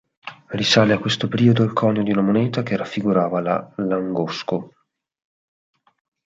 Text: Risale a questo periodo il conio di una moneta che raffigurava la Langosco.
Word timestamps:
Risale 0.47 0.93
a 0.93 0.97
questo 0.97 1.27
periodo 1.27 1.61
il 1.61 1.73
conio 1.73 2.01
di 2.01 2.09
una 2.11 2.23
moneta 2.23 2.63
che 2.63 2.75
raffigurava 2.75 3.39
la 3.39 3.71
Langosco. 3.75 4.73